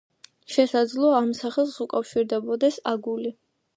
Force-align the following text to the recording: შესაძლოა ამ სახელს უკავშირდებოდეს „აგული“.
შესაძლოა 0.53 1.19
ამ 1.19 1.29
სახელს 1.41 1.75
უკავშირდებოდეს 1.87 2.81
„აგული“. 2.93 3.37